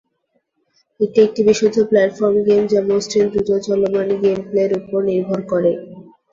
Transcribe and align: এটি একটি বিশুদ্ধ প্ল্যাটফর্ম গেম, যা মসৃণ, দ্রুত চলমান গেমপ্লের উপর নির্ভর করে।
এটি 0.99 1.19
একটি 1.21 1.41
বিশুদ্ধ 1.47 1.77
প্ল্যাটফর্ম 1.89 2.35
গেম, 2.47 2.61
যা 2.67 2.79
মসৃণ, 2.89 3.25
দ্রুত 3.31 3.49
চলমান 3.65 4.07
গেমপ্লের 4.21 4.69
উপর 4.79 4.99
নির্ভর 5.09 5.39
করে। 5.51 5.71